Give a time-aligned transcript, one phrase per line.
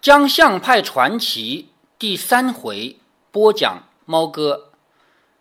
[0.00, 2.98] 江相派传奇第三回
[3.32, 4.70] 播讲，猫哥。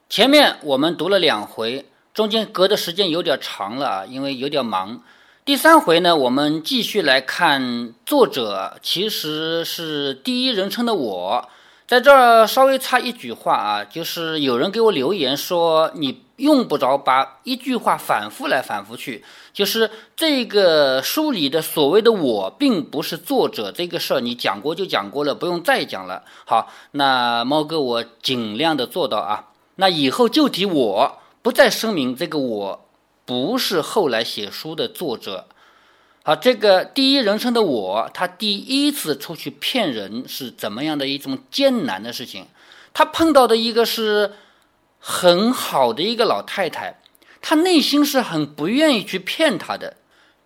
[0.09, 5.03] 前面我们读了两回，中间隔的时间有点长了啊，因为有点忙。
[5.45, 11.49] 第三回呢，我们继续来看，作者其实是第一人称的我。
[11.85, 19.23] 在这儿稍微插一句话啊，就是有人给我留言说，你用不着把一句话反复来反复去，
[19.53, 26.23] 就是这个书里的所谓的我，并不是作者这个事儿，你讲过就讲过了，不用再讲了。
[26.45, 32.85] 好，那猫哥我尽量的做到啊，那以后就提我，不再声明这个我
[33.25, 35.47] 不是后来写书的作者。
[36.23, 42.45] 好，这个第一人称的我，他第一次出去骗人是怎么样的一种艰难的事情？
[42.93, 44.33] 他碰到的一个是
[44.99, 46.99] 很好的一个老太太，
[47.41, 49.97] 她内心是很不愿意去骗她的，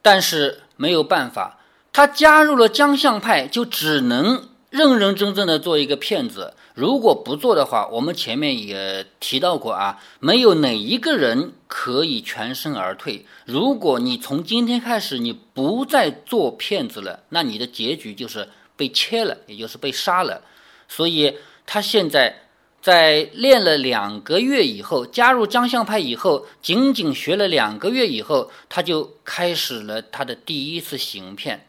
[0.02, 1.60] 但是没有办法，
[1.94, 6.54] 她加入了江相派，就只能认认真真的做一个骗子。
[6.74, 13.26] 如果不做的话，我们前面也提到过啊，没有哪一个人可以全身而退。
[13.46, 20.42] 如果你从今天开始你不再做骗子了，那你的结局就是被切了，也就是被杀了。
[20.88, 22.41] 所以他现在
[22.82, 31.68] 在练了两个月以后，加入江相派以后，仅仅学了两个月以后，他就开始了他的第一次行骗。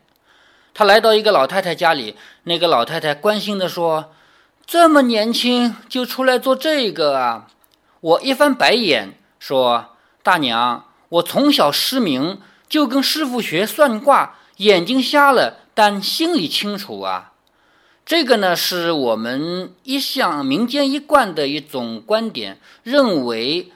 [0.74, 4.12] 他来到一个老太太家里，那个老太太关心地说。
[4.64, 7.48] 这么年轻就出来做这个啊！
[8.00, 17.31] 我一翻白眼说：“大娘，我从小失明，就跟师傅学算卦，眼睛瞎了，但心里清楚啊。”
[18.04, 23.70] 这个呢，是我们一向民间一贯的一种观点，认为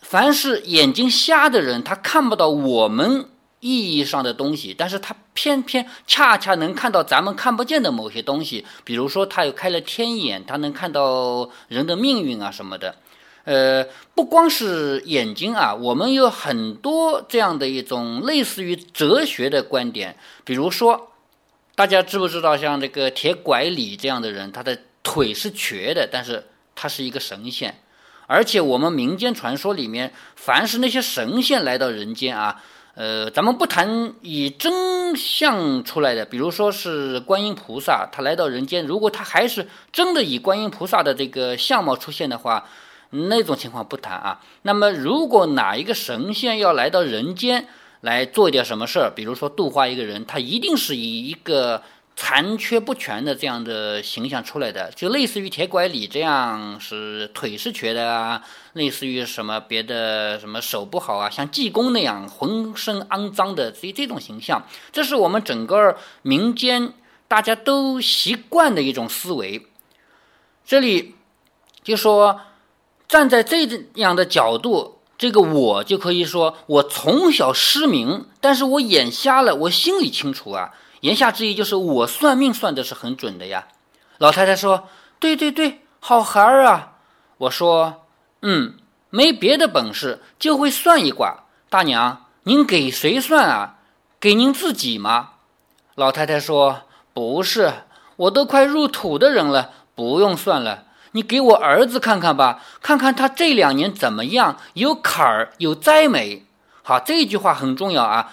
[0.00, 3.26] 凡是眼睛瞎的人，他看不到我们。
[3.64, 12.96] 意义上的东西，但是他偏偏恰恰能看到咱们看不见的某些东西，比如说他又开了天眼，他能看到人的命运啊什么的。
[13.44, 21.11] 呃，不光是眼睛啊，我们有很多这样的一种类似于哲学的观点，比如说，
[21.74, 27.74] 大家知不知道像这个铁拐李这样的人，他的腿是瘸的，但是他是一个神仙，
[28.26, 32.62] 而且我们民间传说里面，凡是那些神仙来到人间啊。
[32.94, 42.68] 呃，咱们不谈以真相出来的，比如说是观音菩萨，他来到人间，如果他还是真的以观音菩萨的这个相貌出现的话，
[43.08, 44.42] 那种情况不谈啊。
[44.60, 47.66] 那么，如果哪一个神仙要来到人间
[48.02, 51.82] 来做一点什么事儿，比如说度化一个人，他一定是以一个。
[52.14, 66.92] 残缺不全的这样的形象出来的，就类似于铁拐李这样是腿是瘸的啊，类似于什么别的什么手不好啊，像济公那样浑身肮脏的这这种形象，这是我们整个民间
[67.26, 69.66] 大家都习惯的一种思维。
[70.66, 71.14] 这里
[71.82, 72.42] 就说
[73.08, 80.72] 站在这样的角度，这个我就可以说我从小失明，但是我眼瞎了，我心里清楚啊。
[81.02, 83.68] 言下之意就是我算命算的是很准的呀。
[84.18, 84.88] 老太太说
[85.20, 86.94] ：“对对对，好孩儿啊。”
[87.38, 88.02] 我说
[88.42, 88.74] ：“嗯，
[89.10, 91.44] 没别的本事，就会算一卦。
[91.68, 93.76] 大娘，您给谁算啊？
[94.18, 95.34] 给您自己吗？”
[95.94, 96.82] 老太太说
[97.14, 97.72] ：“不是，
[98.16, 100.86] 我都快入土的人了，不用算了。
[101.12, 106.44] 你给我儿子看看吧，看看他这两年怎么样，有坎儿，有灾没？
[106.82, 108.32] 好，这句话很重要啊，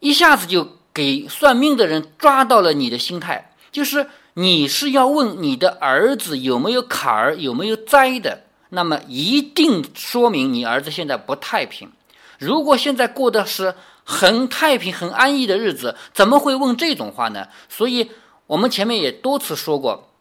[0.00, 11.90] 一下子就。”给算命的人抓到了你的心态，就是你是要问你的儿子有没有坎儿，有没有灾的，那么一定说明你儿子现在不太平。
[12.38, 17.48] 如果现在过的是很太平、很安逸的日子，怎么会问这种话呢？
[17.70, 18.10] 所以，
[18.46, 20.11] 我们前面也多次说过，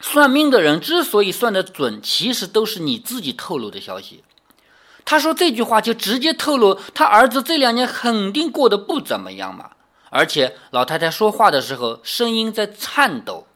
[0.00, 4.22] 算命的人之所以算得准，其实都是你自己透露的消息。
[5.04, 9.70] 他说这句话就直接透露他儿子这两年肯定过得不怎么样嘛。
[10.10, 13.46] 而且老太太说话的时候声音在颤抖。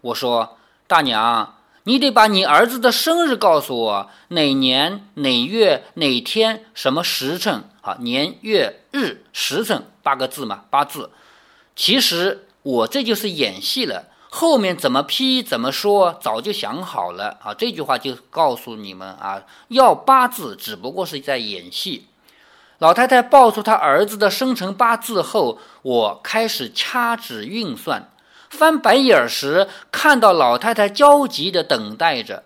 [0.00, 7.64] 我说：“大娘，你得把你儿子的生日告诉我，哪年哪月哪天什么时辰？
[7.80, 11.10] 啊，年月日时辰八个字嘛，八字。
[11.74, 17.54] 其实我这就是演戏了，后面怎么批怎么说早就想好了啊。
[17.54, 22.06] 这句话就告诉你们啊，要八字只不过是在演戏。”
[22.78, 28.12] 老太太报出她儿子的生辰八字后，我开始掐指运算，
[28.50, 32.44] 翻白眼儿时看到老太太焦急地等待着。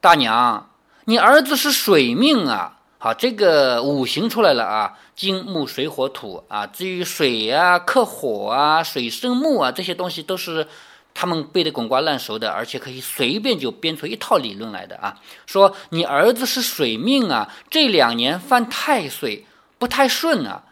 [0.00, 0.70] 大娘，
[1.04, 2.77] 你儿子是水命啊！
[3.00, 6.66] 好，这个五行出来了啊，金木水火土啊。
[6.66, 10.66] 至于水啊克火啊，水生木啊，这些东西都是
[11.14, 15.20] 他们背得滚瓜烂熟的，而且可以随便就编出一套理论来的啊。
[15.46, 19.46] 说你儿子是水命啊，这两年犯太岁，
[19.78, 20.64] 不太顺啊。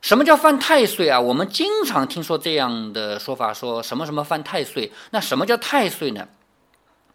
[0.00, 1.20] 什么叫犯太岁啊？
[1.20, 4.92] 我们经常听说这样的说法，说什么什么犯太岁。
[5.10, 6.26] 那什么叫太岁呢？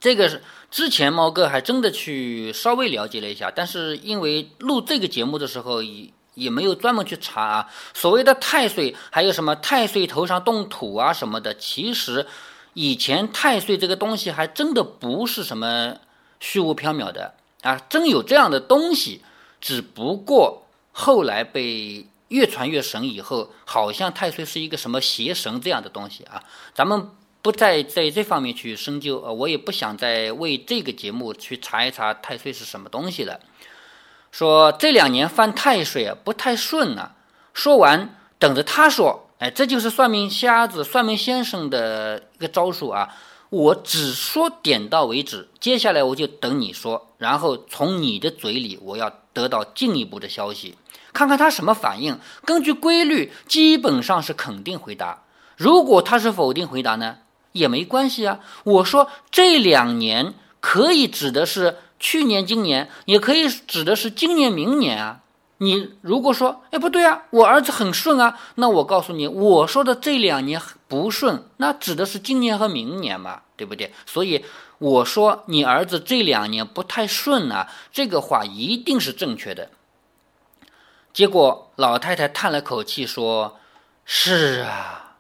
[0.04, 7.70] 这个是之前猫哥还真的去稍微了解了一下，但是因为录这个节目的时候也也没有专门去查啊。
[7.94, 12.28] 所谓的太岁，还有什么太岁头上动土啊什么的，其实
[12.74, 15.96] 以前太岁这个东西还真的不是什么
[16.42, 19.22] 虚无缥缈的啊，真有这样的东西，
[19.62, 27.10] 只不过后来被越传越神以后，好像太岁是一个什么邪神这样的东西啊，咱们。
[27.44, 33.42] 不再在这方面去深究，呃，我也不想再为这个节目去查一查太岁是什么东西了。
[34.31, 37.16] 说这两年犯太岁啊，不太顺啊。
[37.54, 43.13] 说完，等着他说，哎，这就是算命瞎子、算命先生的一个招数啊。
[43.50, 50.75] 我只说点到为止，接下来我就等你说，然后从你的嘴里我要得到进一步的消息，
[51.12, 52.18] 看看他什么反应。
[52.45, 55.24] 根据规律，基本上是肯定回答。
[55.57, 57.18] 如果他是否定回答呢？
[57.54, 65.22] 也没关系啊，我说这两年可以指的是去年、今年，也可以指的是今年、明年啊。
[65.60, 73.94] 你如果说，哎，不对啊，我儿子很顺啊，那我告诉你，我说的这两年不顺，那指的是今年和明年嘛，对不对？
[74.06, 74.44] 所以
[74.80, 79.70] 我说你儿子这两年不太顺啊，这个话一定是正确的。
[81.14, 83.58] 结果老太太叹了口气说
[84.04, 85.18] ：“是啊。”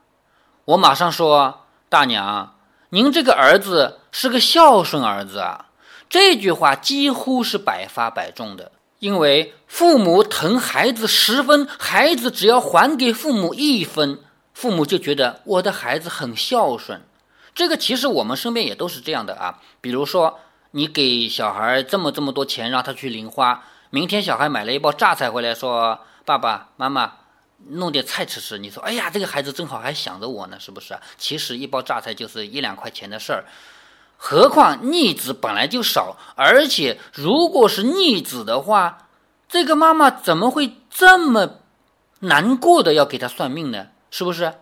[0.65, 1.59] 我马上说。
[1.93, 2.55] 大娘，
[2.89, 5.67] 您这个儿子是个孝顺儿子啊！
[6.09, 14.17] 这句话几乎是百发百中的，因为父母疼孩子十分，孩子只要还给父母一分，
[14.55, 16.99] 父母就觉得我的孩子很孝顺。
[17.53, 19.59] 这个其实我们身边也都是这样的啊。
[19.79, 20.39] 比如说，
[20.71, 27.11] 你给小孩这么这么多钱让他去零花，明天小孩买了一包榨菜回来，说爸爸妈妈。
[27.69, 30.97] 弄点菜吃吃，你说，哎呀，这个孩子正好还想着我呢，是不是？
[31.17, 33.45] 其实一包榨菜就是一两块钱的事儿，
[34.17, 39.07] 何况逆子本来就少，而且如果是逆子的话，
[39.47, 41.59] 这个妈妈怎么会这么
[42.19, 43.87] 难过的要给他算命呢？
[44.11, 44.53] 是不是？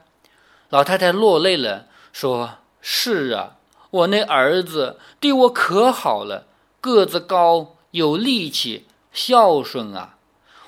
[0.69, 3.57] 老太太落泪了，说：“是啊，
[3.89, 6.48] 我那儿子对我可好了，
[6.80, 10.15] 个子高，有力气，孝顺啊。”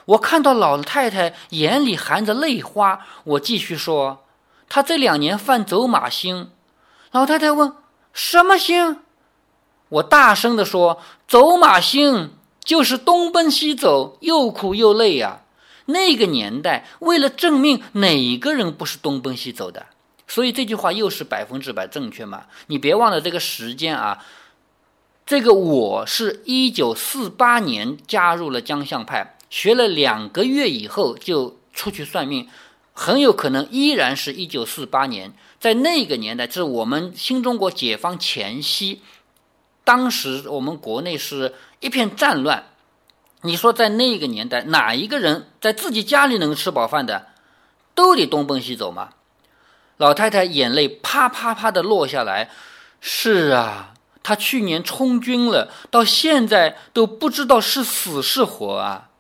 [0.06, 4.26] 我看到老太太眼里含着泪花，我继续说
[4.68, 6.50] ：“她这两年犯走马星。”
[7.12, 7.74] 老太太问
[8.12, 9.00] ：“什么星？”
[9.90, 12.34] 我大声地说：“走马星
[12.64, 15.42] 就是东奔西走，又苦又累呀。
[15.86, 19.86] 那个年代为了证明，哪个人不是东奔西走的？
[20.28, 22.46] 所以这句话又是百分之百正确嘛？
[22.68, 24.26] 你别忘了这个时间啊！
[25.26, 32.50] 这个我是一九四八年加入了江相派。”学了两个月以后就出去算命，
[32.92, 39.04] 很有可能依然是一九四八年，在那个年代，就是我们新中国解放前夕，
[39.84, 42.64] 当时我们国内是一片战乱。
[43.44, 47.28] 你说在那个年代，哪一个人在自己家里能吃饱饭的，
[47.94, 49.10] 都得东奔西走吗？
[49.98, 52.50] 老太太眼泪啪啪啪的落下来。
[53.00, 53.94] 是啊，
[54.24, 59.12] 她去年充军了，到现在都不知道是死是活啊。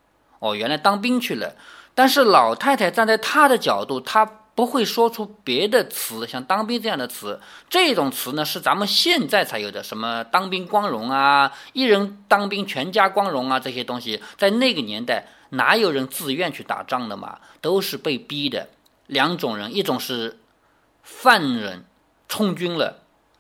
[0.44, 1.56] 哦，原来当兵去了，
[1.96, 7.40] 但是老太太站在她的角度，她不会说出别的词，像当兵这样的词。
[7.70, 17.40] 这种词呢，是咱们现在才有的，什么当兵光荣啊，一人当兵全家光荣啊，这些东西，在那个年代哪有人自愿去打仗的嘛？
[17.62, 18.68] 都是被逼的。
[19.08, 20.40] 两种人，一种是
[21.04, 21.86] 犯人
[22.28, 23.00] 充军了，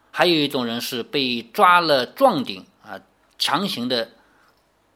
[0.10, 3.02] 还有一种人是被抓了壮丁啊，
[3.38, 4.12] 强行的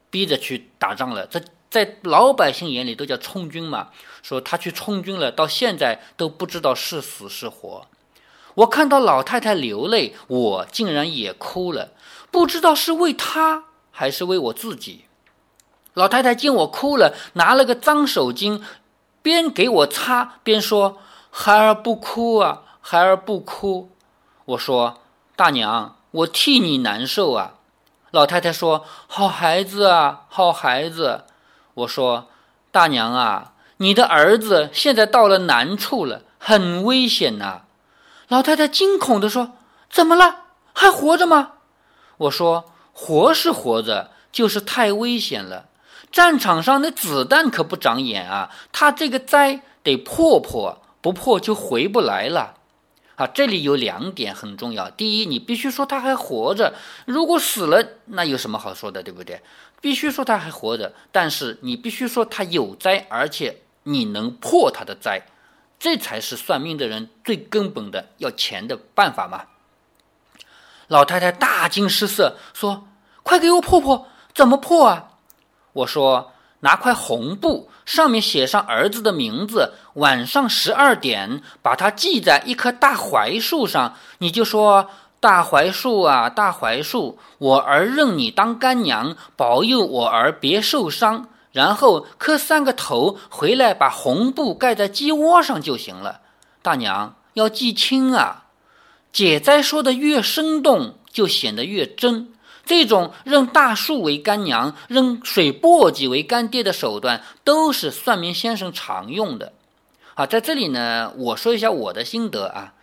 [0.08, 1.26] 逼着去打仗了。
[1.26, 1.42] 这。
[1.70, 3.88] 在老百姓眼里都叫充军嘛，
[4.22, 7.86] 说他去充军了，到现在都不知道是死是活。
[8.54, 11.90] 我看到老太太流泪，我竟然也哭了，
[12.30, 15.04] 不知道是为他还是为我自己。
[15.94, 18.62] 老太太见我哭了，拿了个脏手巾，
[19.20, 20.98] 边给我擦边说
[21.30, 23.90] ：“孩儿不哭啊，孩儿不哭。”
[24.46, 25.02] 我说
[25.36, 27.54] ：“大娘，我替你难受啊。”
[28.10, 31.24] 老太太说：“好孩子啊，好孩子。”
[31.78, 32.28] 我说
[32.72, 37.62] ：“大娘啊，你的儿子现在到了难处了，很危险呐！”
[38.28, 39.52] 老太太惊恐地说
[39.88, 40.46] ：“怎么了？
[40.72, 41.52] 还活着吗？”
[42.18, 45.66] 我说：“活是活着，就是太危险了。
[46.10, 52.54] 战场上那子弹可不长眼啊，他这个灾得破破，不破就回不来了。
[53.14, 54.90] 啊，这里有两点很重要。
[54.90, 59.42] 第一，你必须说他还活着，如果死了，那有什么好说的，对不对？
[59.80, 65.26] 必须说他还活着，但是你必须说他有灾，而且你能破他的灾，
[65.78, 69.44] 这才是算命的人最根本的要钱的办法嘛。
[70.86, 72.88] 老太太大惊失色，说
[73.22, 75.10] ：“快给我破破，怎么破啊？”
[75.72, 76.32] 我说。
[76.60, 83.94] 拿块红布，上面写上儿子的名字，晚上十二点把它系在一棵大槐树上。
[84.18, 96.20] 你就说：“大槐树啊，大槐树，我儿认你当干娘，保佑我儿别受伤。”然后磕三个头，回来把红布盖在鸡窝上就行了。
[96.62, 98.44] 大娘要记清啊，
[99.12, 102.32] 解灾说的越生动，就显得越真。
[102.64, 109.52] 这种认大树为干娘、认水簸箕为干爹的手段，都是算命先生常用的。
[110.14, 112.74] 好，在这里呢，我说一下我的心得啊，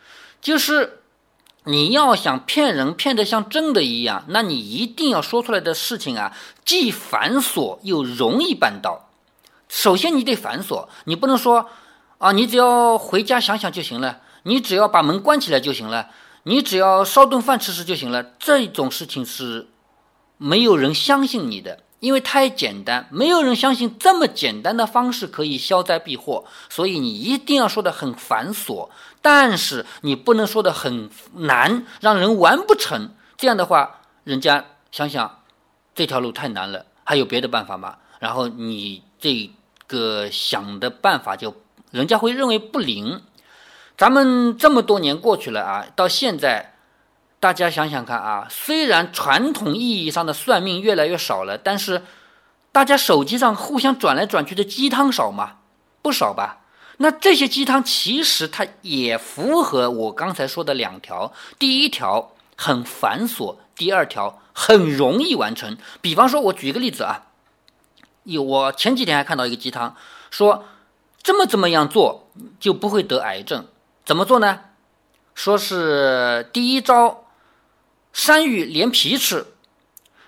[0.42, 1.04] 就是
[1.66, 6.32] 你要想骗人骗得像真的一样，那你一定要说出来的事情啊，
[6.64, 9.10] 既繁琐又容易办到。
[9.68, 11.70] 首先，你得繁琐，你不能说
[12.18, 16.10] 啊，你只要回家想想就行了，你只要把门关起来就行了，
[16.44, 18.24] 你只要烧顿饭吃吃就行了。
[18.40, 19.68] 这种事情是。
[20.38, 28.90] 没有人相信你的，因为太简单，没有人相信这么简单的方式可以消灾避祸，所以你一定要说的很繁琐，
[29.24, 33.10] 但是你不能说的很难，让人完不成。
[33.38, 35.40] 这样的话，人家想想
[35.96, 37.98] 这条路太难了，还有别的办法吗？
[38.20, 39.50] 然后你这
[39.88, 41.56] 个想的办法就
[41.90, 43.24] 人家会认为不灵。
[43.98, 46.75] 咱们这么多年过去了啊，到现在。
[47.46, 52.02] 大家想想看啊，虽然传统意义上的算命越来越少了，但是
[52.72, 55.58] 大家手机上互相转来转去的鸡汤少吗？
[56.02, 56.62] 不少吧。
[56.98, 65.78] 那这些鸡汤其实它也符合我刚才说的两条：第一条很繁琐，第二条很容易完成。
[66.02, 67.28] 比方说，我举一个例子啊，
[68.24, 69.96] 有我前几天还看到一个鸡汤，
[70.32, 70.66] 说
[71.22, 73.68] 这么这么样做就不会得癌症。
[74.04, 74.62] 怎么做呢？
[75.36, 77.22] 说是第一招。
[78.16, 79.46] 山芋连皮吃，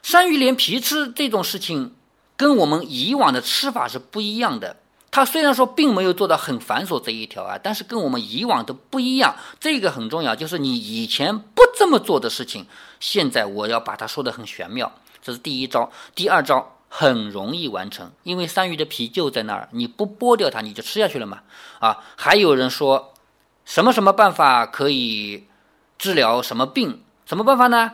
[0.04, 1.96] 山芋连皮吃这种事情，
[2.36, 4.76] 跟我们以往的吃法是不一样的。
[5.10, 9.38] 它虽然说并没有做到很繁琐这一条啊，但是跟我们以往的不一样。
[9.62, 12.68] 这个很重要，就是你以前不这么做的事情，
[13.00, 14.92] 现在我要把它说的很玄妙。
[15.22, 21.44] 这是第一招，第二招很容易完成，因为山芋的皮就在那儿，你不剥掉它，你就吃下去了嘛。
[21.80, 23.14] 啊，还有人说，
[23.64, 25.46] 什么什么办法可以
[25.98, 27.02] 治疗什么病？
[27.28, 27.92] 什么办法呢？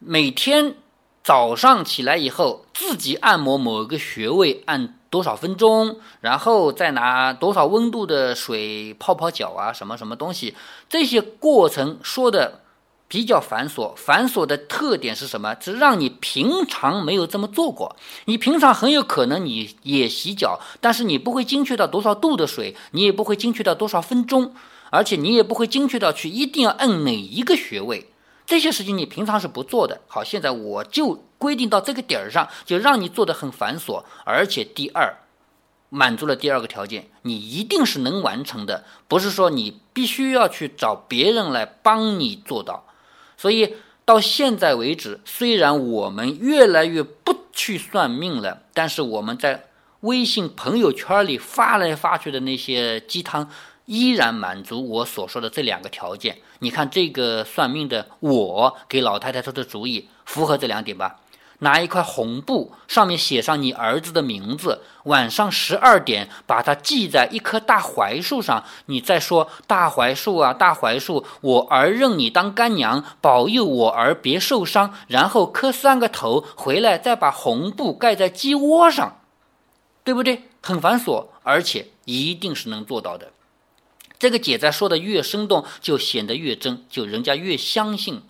[0.00, 0.74] 每天
[1.22, 10.56] 早上起来以后，自己按摩某个穴位，按多少分钟，然后再拿多少温度的水泡泡脚啊，什么什么东西，
[10.88, 12.62] 这些过程说的
[13.06, 13.94] 比较繁琐。
[13.94, 15.54] 繁琐的特点是什么？
[15.60, 17.94] 是让你平常没有这么做过。
[18.24, 24.52] 你平常很有可能你也洗脚，但是你不会精确到多少度的水，你也不会精确到多少分钟，
[24.90, 28.08] 而且你也不会精确到去一定要按哪一个穴位。
[28.50, 30.00] 这些事情你平常是不做的。
[30.08, 35.18] 好，现在我就规定到这个点儿上，就让你做的很繁琐，而且第二，
[35.88, 42.88] 满足了第二个条件，你一定是能完成的，不是说你必须要去找别人来帮你做到。
[43.36, 49.66] 所以到现在为止，虽然我们越来越不去算命了，但是我们在
[50.00, 53.48] 微信朋友圈里发来发去的那些鸡汤。
[53.90, 56.38] 依然满足我所说的这两个条件。
[56.60, 61.16] 你看这个算命的，我给老太太出的主意符合这两点吧？
[61.58, 68.64] 拿一块红布，上面写上你儿子的名字，晚上十二点把它系在一棵大槐树上。
[68.86, 74.94] 你再说大槐树啊，大槐树，我儿认你当干娘，保佑我儿别受伤。
[75.08, 79.20] 然后磕三个头，回来再把红布盖在鸡窝上，
[80.04, 80.44] 对不对？
[80.62, 83.32] 很繁琐，而且一定是能做到的。
[84.20, 88.20] 这个姐在说的越生动，就显得越真，就人家越相信。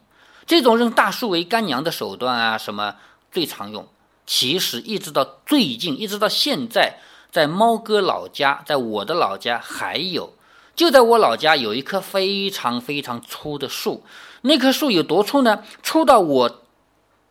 [0.47, 2.95] 这种认大树为干娘的手段啊，什么
[3.33, 3.89] 最常用？
[4.25, 7.01] 其实一直到最近，一直到现在，
[7.33, 10.33] 在猫哥老家，在我的老家还有。
[10.77, 14.05] 就在我老家有一棵非常非常粗的树，
[14.43, 15.65] 那棵树有多粗呢？
[15.83, 16.63] 粗到我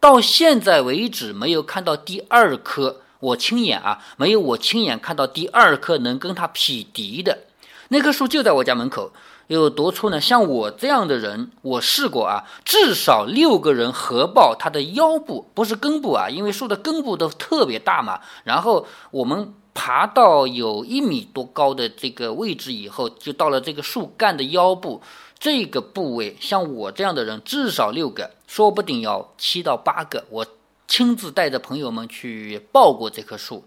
[0.01, 7.45] 到现在为止没有看到第二棵，我亲眼啊，没有我亲眼看到第二棵能跟它匹敌的。
[7.89, 9.11] 那棵树就在我家门口，
[9.47, 10.21] 有多粗呢？
[10.21, 18.21] 像我这样的人，我试过啊，至少六个人合抱它的腰部，不是根部啊，因为树的根部都特别大嘛。
[18.43, 25.01] 然后我们爬到有一米多高的这个位置以后，就到了这个树干的腰部
[25.39, 26.37] 这个部位。
[26.39, 30.25] 像我这样的人，至少六个，说不定要七到八个。
[30.29, 30.45] 我
[30.87, 33.63] 亲自带着朋友们去抱过这棵树。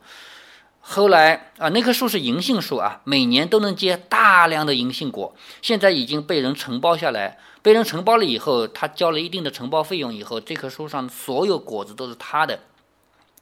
[0.85, 5.35] 后来啊，那棵树是银杏树啊，每年都能结大量的银杏果。
[5.63, 12.59] 现在已经被人承包下来，被人承包了以后，他交了一定的承包费用以后，这棵树上所有果子都是他的。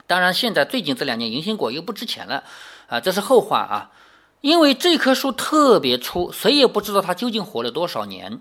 [0.07, 2.45] 当然，现在最近这两年银杏果又不值钱了
[2.89, 3.91] 啊，这是后话啊。
[4.43, 8.41] 因为这棵树特别粗，谁也不知道它究竟活了多少年，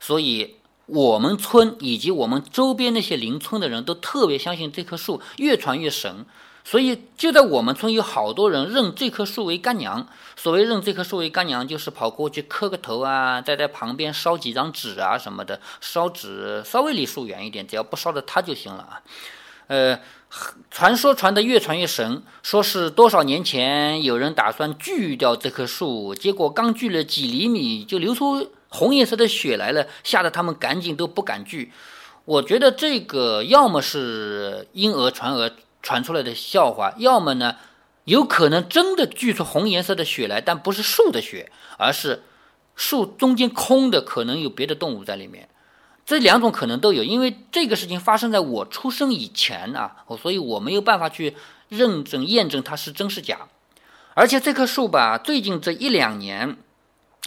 [0.00, 6.26] 所以我们村以及我们周边那些邻村的人都特别相信这棵树越传越神。
[6.70, 10.06] 所以，就在我们村有好多人认这棵树为干娘。
[10.36, 15.60] 所谓认这棵树为干娘，就是跑过去磕个头啊，再在旁边烧几张纸啊什么的。
[15.80, 19.02] 烧纸稍微离树远一点，只要不烧着它就行了啊。
[19.66, 19.98] 呃，
[20.70, 31.72] 传说传得越传越神，说是多少年前有人打算锯掉这棵树，结果刚锯了几厘米就流出红颜色的血来了，吓得他们赶紧都不敢锯。
[32.26, 35.50] 我觉得这个要么是因讹传讹。
[35.82, 37.56] 传出来的笑话，要么呢，
[38.04, 42.22] 有可能真的锯出红颜色的血来，但不是树的血，而是
[42.76, 45.48] 树中间空的，可能有别的动物在里面。
[46.06, 51.36] 这两种可能都有，因为这个事情发生在我出生以前啊，所以我没有办法去
[51.68, 53.46] 认证验证它是真是假。
[54.14, 56.56] 而且这棵树吧，最近这一两年，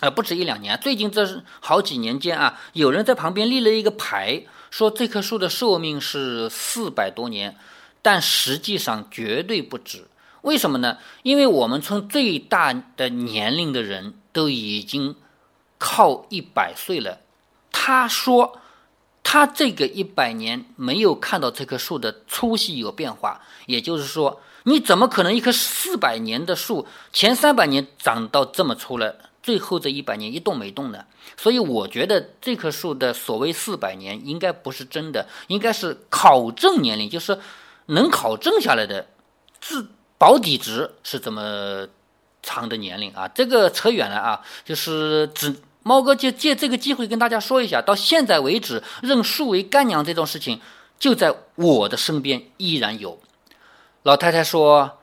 [0.02, 7.56] 啊，不止一两年，最近这好几年间啊，有人在旁边立了一个牌，说这棵树的寿命是四百多年。
[8.04, 10.06] 但实际上绝对不止，
[10.42, 10.98] 为什么呢？
[11.24, 15.16] 因为我们村最大的年龄的人都已经
[15.78, 17.22] 靠一百岁了。
[17.72, 18.60] 他说，
[19.24, 31.06] 他这个一百年没有看到这棵树的粗细有变化，也就是说，你怎么可能一棵四百年的树前三百年长到这么粗了，最后这一百年一动没动呢？
[31.38, 37.40] 所以我觉得这棵树的所谓四百年应该不是真的，应该是考证年龄，就是。
[37.88, 39.08] 能考证下来的，
[39.60, 41.88] 自保底值是这么
[42.42, 43.28] 长的年龄啊？
[43.28, 50.62] 这个扯远了啊，就是只猫哥借借这个机会跟大家说一下，到现在为止认树为干娘这种事情，
[50.98, 53.20] 就在我的身边依然有。
[54.04, 55.00] 老太太说：“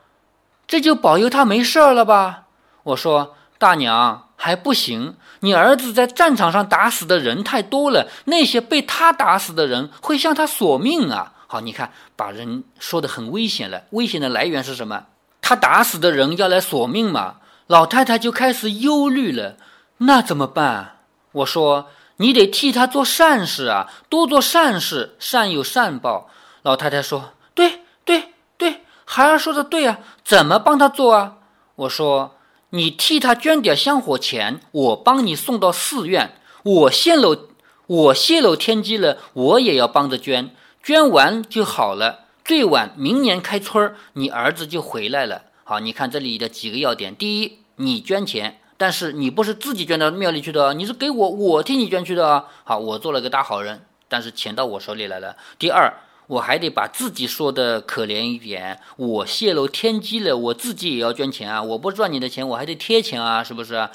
[0.67, 2.45] 这就保佑他没事儿了吧？”
[2.83, 13.83] 我说：“大娘还不行，你儿子在战场上打死的人太多了，那些被他打死的人会向他索命啊。”好，你看，把人说的很危险了。
[13.89, 15.07] 危险的来源是什么？
[15.41, 17.39] 他打死的人要来索命嘛？
[17.67, 19.57] 老太太就开始忧虑了。
[19.97, 20.99] 那怎么办？
[21.33, 26.29] 我说，你得替他做善事啊，多做善事，善有善报。
[26.61, 31.35] 老太太说：“对对对，孩儿说的对啊，怎么帮他做啊？”
[31.75, 32.37] 我说
[32.71, 36.37] ：“你替他捐点香火钱，我帮你送到寺院。
[36.63, 37.49] 我泄露，
[37.87, 45.43] 我泄露天机了，我也要帮着捐。”捐完就好了，最晚明年开春儿，你儿子就回来了。
[45.63, 52.47] 好，你看这里的几个要点：第一，你捐钱，但是你不是自己捐到庙里去的，你是给我，我替你捐去的。
[52.63, 55.37] 好，我做了个大好人，但是钱到我手里来了。
[55.59, 55.93] 第二，
[56.25, 61.61] 我还得把自己说的可怜一点，我泄露天机了，我自己也要捐钱啊。
[61.61, 63.87] 我不赚你的钱，我还得贴钱啊，是不是？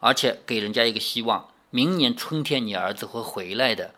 [0.00, 3.92] 而且给人家一个希望，明年春天你儿子会回来的。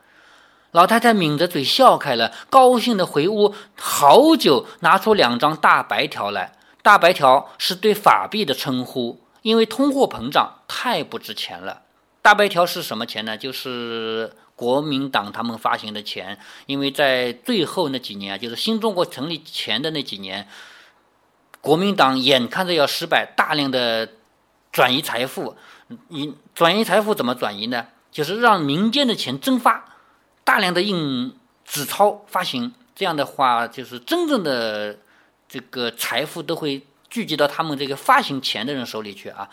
[0.72, 6.52] 老太太抿着嘴笑开了，高兴的回屋，好久拿出两张大白条来。
[6.82, 11.82] 大白条是对法币的称呼，因为通货膨胀太不值钱了。
[12.22, 13.36] 大白条是什么钱呢？
[13.36, 16.38] 就是国民党他们发行的钱。
[16.66, 20.46] 因为在最后那几年啊，就是新中国成立前的那几年，
[21.60, 24.08] 国民党眼看着要失败，大量的
[24.70, 25.56] 转移财富。
[26.08, 27.86] 你转移财富怎么转移呢？
[28.10, 29.95] 就是让民间的钱蒸发。
[30.46, 34.96] 大量的印纸钞发行，这样的话，就是真正的
[35.48, 39.50] 这个财富都会聚集到他们这个发行钱的人手里去啊。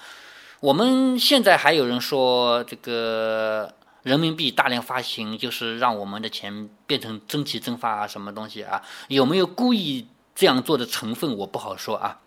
[0.59, 8.83] 我们现在还有人说，这个人民币大量发行就是让我们的钱变成蒸汽蒸发啊，什么东西啊？
[9.07, 11.35] 有没有故意这样做的成分？
[11.37, 12.19] 我不好说啊。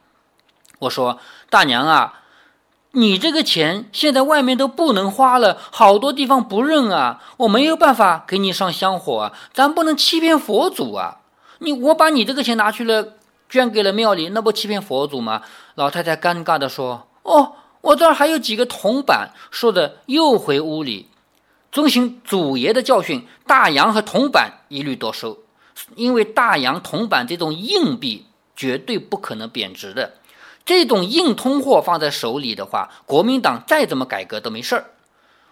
[0.81, 2.24] 我说大娘啊。
[2.96, 11.18] 你这个钱现在外面都不能花了，好多地方不认啊，我没有办法给你上香火啊，咱不能欺骗佛祖啊！
[11.59, 13.16] 你我把你这个钱拿去了，
[13.50, 15.42] 捐给了庙里，那不欺骗佛祖吗？
[15.74, 21.11] 老太太尴尬地说：“哦，我这儿还有几个铜板。”说的又回屋里，
[21.70, 25.40] 遵循祖爷的教训，大洋和铜板一律多收，
[25.96, 28.24] 因为大洋、铜板这种硬币
[28.56, 30.14] 绝对不可能贬值的。
[30.66, 34.90] 这种硬通货放在手里的话，国民党再怎么改革都没事儿。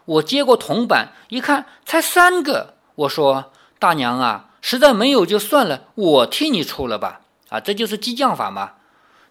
[0.05, 2.75] 我接过铜板一看，才三个。
[2.97, 8.73] 我说：“大娘啊，实在没有就算了，我替你出了吧。”啊，这就是激将法嘛。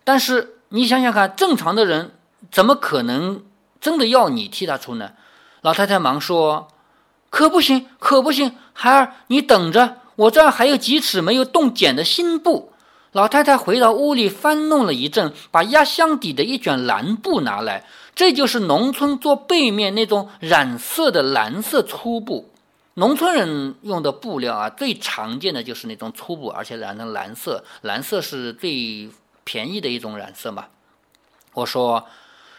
[0.06, 2.16] 但是你想想看，正常的人
[2.50, 3.44] 怎么可能
[3.82, 5.12] 真的要你替他出呢？
[5.62, 6.70] 老太太忙说
[7.30, 12.72] ：“可不行，可不行，孩儿你等着，我这儿还有几尺没有动剪的新布。”
[13.14, 22.50] 老太太回到屋里翻弄了一阵，把压箱底的一卷蓝布拿来，这就是农村做被面那种染色的蓝色粗布。
[22.96, 29.10] 农村人用的布料啊，最常见的就是那种粗布，而且染成蓝色，蓝色是最
[29.44, 30.66] 便宜的一种染色嘛。
[31.54, 32.06] 我说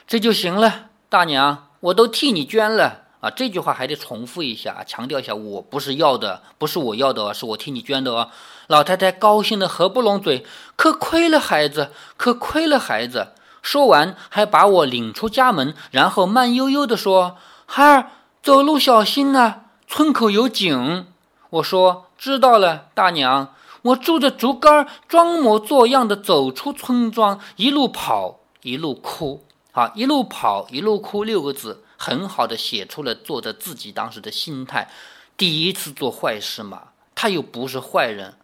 [0.07, 3.03] 这就行了，大娘，我都替你捐了。
[3.21, 8.29] 啊，这句话还得重复一下，强调一下，我不是要的，不是我要的，是我替你捐的哦。
[8.67, 10.47] 老太太高兴的合不拢嘴，
[10.77, 13.35] 可亏了孩子，可亏了孩子。
[13.63, 18.11] 说完，还把我领出家门，然后慢悠悠地说：“孩儿，
[18.43, 21.07] 走路小心呐，村口有井。”
[21.51, 29.45] 我说：“知道了，大娘。”我拄着竹竿，装模作样的走出村庄，一路跑，一路哭。
[29.73, 31.85] 啊，一路跑，一路哭，六个字。
[31.97, 34.91] 很好的写出了作者自己当时的心态，
[35.37, 36.83] 第一次做坏事嘛，
[37.15, 38.35] 他又不是坏人。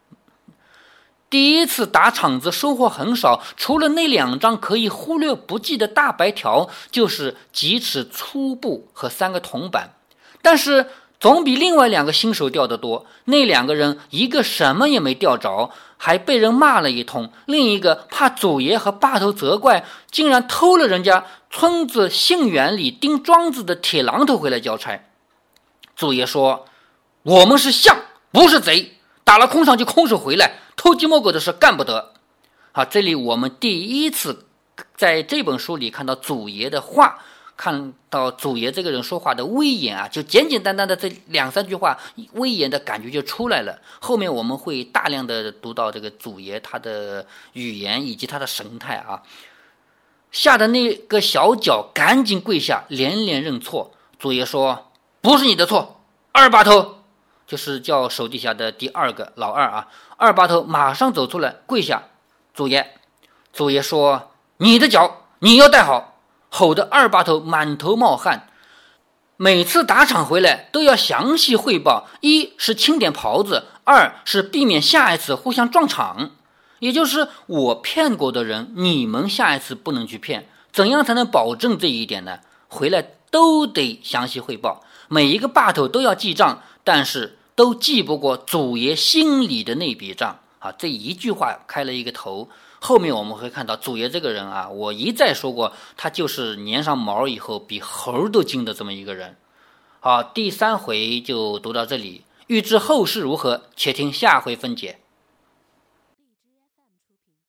[1.31, 9.95] 第一次打场子收获很少，除了那两张可以忽略不计的大白条，就是几尺粗布和三个铜板。
[10.43, 10.88] 但是
[11.21, 13.07] 总比另外两个新手钓得多。
[13.27, 15.71] 那两个人一个什么也没钓着。
[16.03, 25.05] 还被人骂了一通，另一个怕祖爷和霸头责怪，竟然偷了人家村子杏园里钉桩子的铁榔头回来交差。
[25.95, 26.64] 祖爷说
[27.23, 27.95] ：“我们是象，
[28.33, 32.14] 不是贼，打了空场就空手回来，偷鸡摸狗的事干不得。”
[32.73, 34.47] 好，这里我们第一次
[34.97, 37.19] 在这本书里看到祖爷的话。
[37.62, 41.99] 看到祖爷这个人说话的威严啊，就简简单单的这两三句话，
[42.33, 43.79] 威严的感觉就出来了。
[44.01, 49.23] 后面我们会大量的读到这个祖爷他的语言以及他的神态啊，
[50.33, 53.93] 吓得那个小脚赶紧跪下，连连认错。
[54.19, 54.90] 祖爷说
[55.21, 56.01] ：“不是你的错，
[56.33, 57.01] 二把头
[57.47, 59.87] 就是叫手底下的第二个老二啊。”
[60.20, 62.02] 二把头马上走出来跪下，
[62.52, 62.94] 祖爷，
[63.54, 66.18] 祖爷说：“你的脚你要带好。”
[66.52, 68.48] 吼得二把头满头冒汗，
[69.38, 76.33] 每次打场回来都要详细汇报：一是清点袍子，二是避免下一次互相撞场。
[76.80, 80.46] 也就是我骗过的人，你们下一次不能去骗。
[80.70, 82.40] 怎样才能保证这一点呢？
[82.68, 90.73] 回来都得详细汇报，每一个把头都要记账，但是都记不过祖爷心里的那笔账啊！
[90.73, 92.49] 这一句话开了一个头。
[92.79, 99.37] 后面我们会看到祖爷这个人啊，我一再说过，他就是粘上毛以后比猴都精的这么一个人。
[100.01, 105.00] 好，第三回就读到这里，欲知后事如何，且听下回分解。